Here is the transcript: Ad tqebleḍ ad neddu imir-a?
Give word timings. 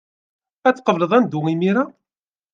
Ad 0.67 0.75
tqebleḍ 0.75 1.11
ad 1.13 1.21
neddu 1.23 1.39
imir-a? 1.53 1.83